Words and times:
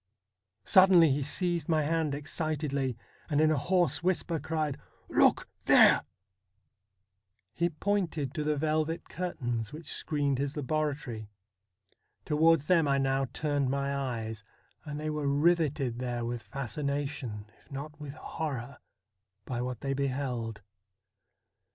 Sud 0.65 0.89
denly 0.89 1.11
he 1.11 1.21
seized 1.21 1.69
my 1.69 1.83
hand 1.83 2.15
excitedly, 2.15 2.97
and 3.29 3.39
in 3.39 3.51
a 3.51 3.55
hoarse 3.55 4.01
whisper 4.01 4.39
cried:' 4.39 4.79
Look 5.09 5.47
there!' 5.65 6.01
He 7.53 7.69
pointed 7.69 8.33
to 8.33 8.43
the 8.43 8.55
velvet 8.57 9.07
curtains 9.09 9.71
which 9.71 9.93
screened 9.93 10.39
his 10.39 10.57
laboratory. 10.57 11.29
Towards 12.25 12.63
them 12.63 12.87
I 12.87 12.97
now 12.97 13.25
turned 13.31 13.69
my 13.69 13.95
eyes, 13.95 14.43
and 14.85 14.99
they 14.99 15.11
were 15.11 15.27
riveted 15.27 15.99
there 15.99 16.25
with 16.25 16.41
fascination, 16.41 17.45
if 17.59 17.71
not 17.71 18.01
with 18.01 18.13
horror, 18.15 18.79
by 19.45 19.61
what 19.61 19.81
they 19.81 19.93
beheld. 19.93 20.63